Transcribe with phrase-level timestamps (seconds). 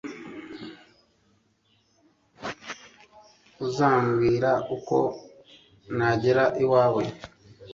[3.65, 4.97] uzambwira uko
[5.97, 7.03] nagera iwawe